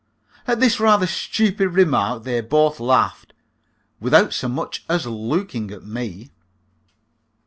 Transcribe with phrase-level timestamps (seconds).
[0.47, 3.33] At this rather stupid remark they both laughed,
[3.99, 6.31] without so much as looking at me.